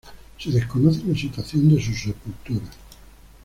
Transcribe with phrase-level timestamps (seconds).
[0.39, 2.65] Se desconoce la situación de su sepultura.